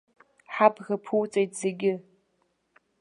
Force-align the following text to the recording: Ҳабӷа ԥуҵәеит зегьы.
Ҳабӷа 0.53 0.95
ԥуҵәеит 1.03 1.51
зегьы. 1.59 1.93